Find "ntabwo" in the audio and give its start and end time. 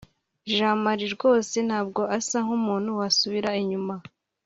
1.67-2.01